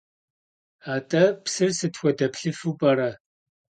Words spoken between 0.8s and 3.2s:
At'e psır sıt xuede plhıfeu p'ere?